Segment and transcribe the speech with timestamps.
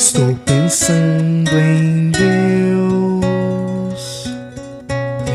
[0.00, 3.20] Estou pensando em Deus.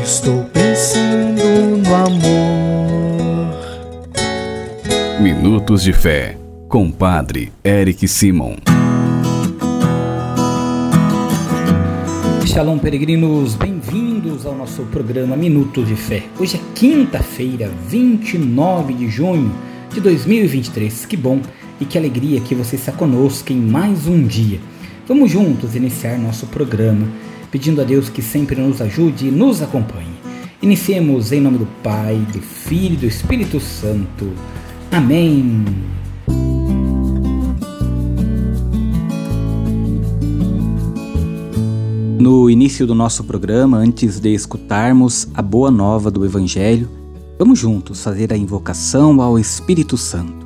[0.02, 1.40] Estou pensando
[1.86, 3.54] no amor.
[5.20, 6.36] Minutos de Fé,
[6.68, 8.56] com Padre Eric Simon.
[12.44, 16.24] Shalom, peregrinos, bem-vindos ao nosso programa Minutos de Fé.
[16.40, 19.52] Hoje é quinta-feira, 29 de junho
[19.94, 21.06] de 2023.
[21.06, 21.40] Que bom
[21.80, 24.60] e que alegria que você está conosco em mais um dia.
[25.06, 27.06] Vamos juntos iniciar nosso programa,
[27.50, 30.16] pedindo a Deus que sempre nos ajude e nos acompanhe.
[30.60, 34.32] Iniciemos em nome do Pai, do Filho e do Espírito Santo.
[34.90, 35.64] Amém.
[42.18, 46.88] No início do nosso programa, antes de escutarmos a boa nova do Evangelho,
[47.38, 50.45] vamos juntos fazer a invocação ao Espírito Santo.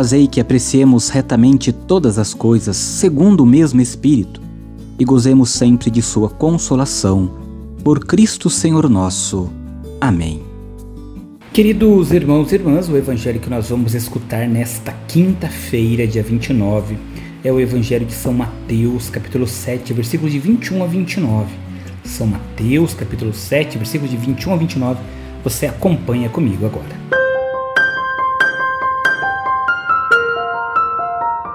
[0.00, 4.40] Fazei que apreciemos retamente todas as coisas segundo o mesmo Espírito
[4.98, 7.30] e gozemos sempre de Sua consolação.
[7.84, 9.52] Por Cristo Senhor nosso.
[10.00, 10.42] Amém.
[11.52, 16.96] Queridos irmãos e irmãs, o evangelho que nós vamos escutar nesta quinta-feira, dia 29,
[17.44, 21.54] é o evangelho de São Mateus, capítulo 7, versículos de 21 a 29.
[22.04, 24.98] São Mateus, capítulo 7, versículos de 21 a 29.
[25.44, 27.19] Você acompanha comigo agora.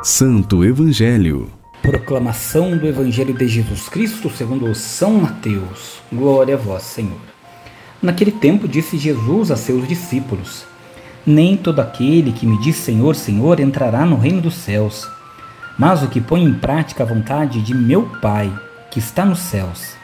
[0.07, 1.49] Santo Evangelho.
[1.81, 5.99] Proclamação do Evangelho de Jesus Cristo segundo São Mateus.
[6.13, 7.17] Glória a vós, Senhor.
[7.99, 10.63] Naquele tempo disse Jesus a seus discípulos:
[11.25, 15.09] Nem todo aquele que me diz Senhor, Senhor entrará no reino dos céus,
[15.75, 18.53] mas o que põe em prática a vontade de meu Pai,
[18.91, 19.95] que está nos céus.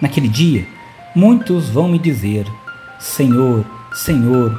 [0.00, 0.66] Naquele dia,
[1.14, 2.46] muitos vão me dizer:
[2.98, 4.58] Senhor, Senhor,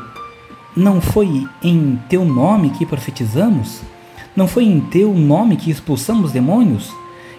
[0.77, 3.81] não foi em teu nome que profetizamos?
[4.35, 6.91] Não foi em teu nome que expulsamos demônios?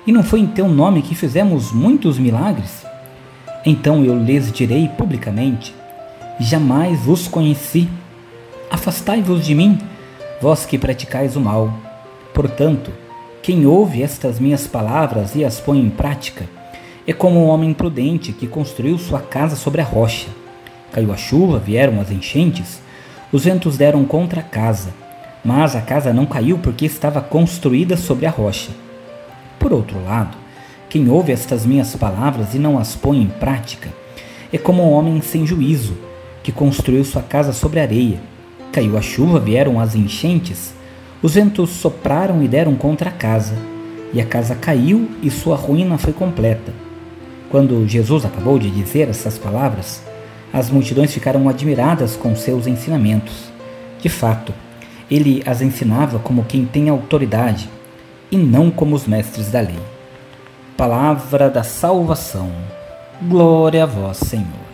[0.06, 2.86] E não foi em teu nome que fizemos muitos milagres?
[3.66, 5.74] Então eu lhes direi publicamente:
[6.38, 7.88] Jamais vos conheci.
[8.70, 9.76] Afastai-vos de mim,
[10.40, 11.72] vós que praticais o mal.
[12.32, 12.92] Portanto,
[13.42, 16.48] quem ouve estas minhas palavras e as põe em prática,
[17.04, 20.28] é como um homem prudente que construiu sua casa sobre a rocha.
[20.92, 22.80] Caiu a chuva, vieram as enchentes,
[23.32, 25.03] os ventos deram contra a casa
[25.44, 28.70] mas a casa não caiu porque estava construída sobre a rocha.
[29.58, 30.36] Por outro lado,
[30.88, 33.90] quem ouve estas minhas palavras e não as põe em prática
[34.52, 35.94] é como um homem sem juízo
[36.42, 38.20] que construiu sua casa sobre areia.
[38.70, 40.74] Caiu a chuva, vieram as enchentes,
[41.20, 43.56] os ventos sopraram e deram contra a casa,
[44.12, 46.72] e a casa caiu e sua ruína foi completa.
[47.50, 50.02] Quando Jesus acabou de dizer essas palavras,
[50.52, 53.52] as multidões ficaram admiradas com seus ensinamentos.
[54.00, 54.52] De fato,
[55.14, 57.68] ele as ensinava como quem tem autoridade
[58.30, 59.78] e não como os mestres da lei.
[60.76, 62.50] Palavra da salvação.
[63.22, 64.64] Glória a vós, Senhor.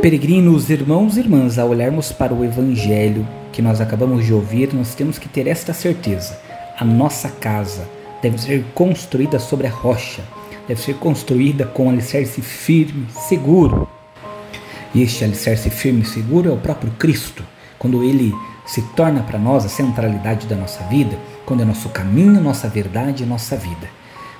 [0.00, 4.94] Peregrinos, irmãos e irmãs, ao olharmos para o Evangelho que nós acabamos de ouvir, nós
[4.94, 6.38] temos que ter esta certeza:
[6.78, 7.86] a nossa casa
[8.22, 10.22] deve ser construída sobre a rocha,
[10.66, 13.86] deve ser construída com alicerce firme, seguro,
[14.94, 17.42] e este alicerce firme e seguro é o próprio Cristo,
[17.78, 18.32] quando ele
[18.64, 23.24] se torna para nós a centralidade da nossa vida, quando é nosso caminho, nossa verdade
[23.24, 23.88] e nossa vida.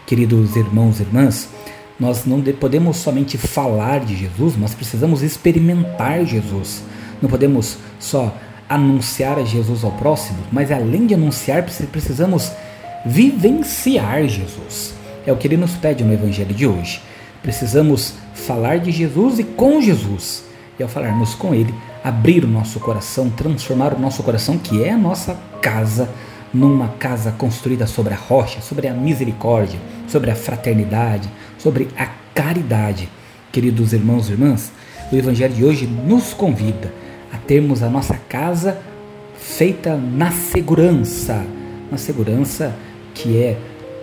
[0.06, 1.48] Queridos irmãos e irmãs,
[1.98, 6.82] nós não podemos somente falar de Jesus, mas precisamos experimentar Jesus.
[7.20, 8.34] Não podemos só
[8.68, 12.52] anunciar a Jesus ao próximo, mas além de anunciar, precisamos
[13.04, 14.94] vivenciar Jesus.
[15.26, 17.00] É o que ele nos pede no Evangelho de hoje.
[17.44, 20.44] Precisamos falar de Jesus e com Jesus
[20.78, 24.90] e ao falarmos com Ele, abrir o nosso coração, transformar o nosso coração, que é
[24.90, 26.08] a nossa casa,
[26.54, 33.10] numa casa construída sobre a rocha, sobre a misericórdia, sobre a fraternidade, sobre a caridade.
[33.52, 34.72] Queridos irmãos e irmãs,
[35.12, 36.94] o Evangelho de hoje nos convida
[37.30, 38.78] a termos a nossa casa
[39.36, 41.44] feita na segurança,
[41.92, 42.74] na segurança
[43.12, 43.58] que é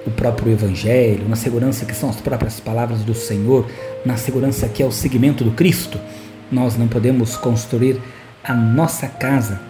[0.05, 3.67] o próprio Evangelho, na segurança que são as próprias palavras do Senhor,
[4.05, 5.99] na segurança que é o seguimento do Cristo.
[6.51, 8.01] Nós não podemos construir
[8.43, 9.61] a nossa casa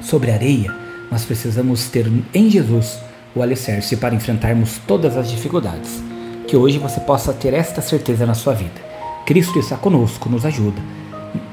[0.00, 0.74] sobre areia,
[1.10, 2.98] nós precisamos ter em Jesus
[3.34, 6.02] o alicerce para enfrentarmos todas as dificuldades.
[6.46, 8.80] Que hoje você possa ter esta certeza na sua vida.
[9.26, 10.80] Cristo está conosco, nos ajuda,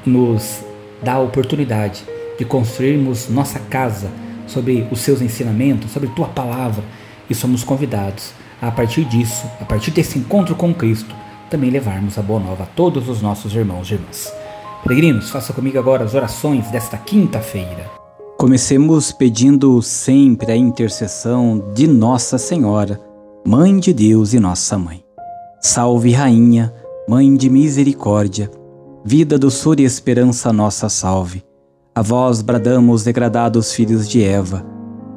[0.06, 0.64] nos
[1.02, 2.04] dá a oportunidade
[2.38, 4.12] de construirmos nossa casa
[4.46, 6.84] sobre os seus ensinamentos, sobre tua palavra,
[7.32, 11.16] e somos convidados a, partir disso, a partir desse encontro com Cristo,
[11.50, 14.32] também levarmos a boa nova a todos os nossos irmãos e irmãs.
[14.84, 17.90] Peregrinos, faça comigo agora as orações desta quinta-feira.
[18.38, 23.00] Comecemos pedindo sempre a intercessão de Nossa Senhora,
[23.46, 25.04] Mãe de Deus e Nossa Mãe.
[25.60, 26.74] Salve, Rainha,
[27.08, 28.50] Mãe de Misericórdia,
[29.04, 31.44] vida, doçura e esperança nossa salve.
[31.94, 34.66] A vós bradamos, degradados filhos de Eva,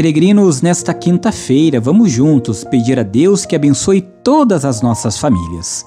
[0.00, 5.84] Peregrinos, nesta quinta-feira, vamos juntos pedir a Deus que abençoe todas as nossas famílias.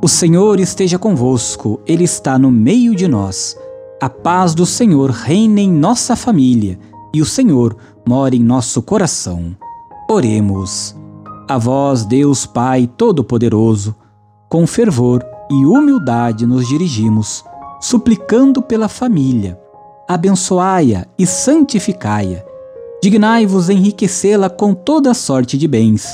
[0.00, 3.56] O Senhor esteja convosco, Ele está no meio de nós.
[4.00, 6.78] A paz do Senhor reine em nossa família
[7.12, 7.76] e o Senhor
[8.06, 9.56] mora em nosso coração.
[10.08, 10.94] Oremos.
[11.48, 13.96] A vós, Deus Pai Todo-Poderoso,
[14.48, 17.44] com fervor e humildade nos dirigimos,
[17.80, 19.60] suplicando pela família.
[20.08, 22.48] Abençoai-a e santificai-a
[23.02, 26.06] Dignai-vos enriquecê-la com toda sorte de bens.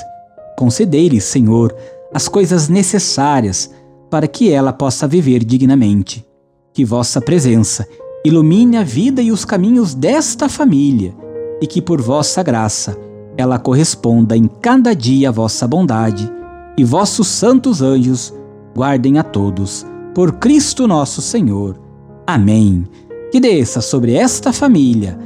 [0.56, 1.74] Concedei-lhe, Senhor,
[2.14, 3.70] as coisas necessárias
[4.08, 6.24] para que ela possa viver dignamente.
[6.72, 7.86] Que vossa presença
[8.24, 11.14] ilumine a vida e os caminhos desta família
[11.60, 12.96] e que por vossa graça
[13.36, 16.30] ela corresponda em cada dia à vossa bondade
[16.78, 18.32] e vossos santos anjos
[18.74, 19.84] guardem a todos.
[20.14, 21.78] Por Cristo nosso Senhor.
[22.26, 22.86] Amém.
[23.32, 25.25] Que desça sobre esta família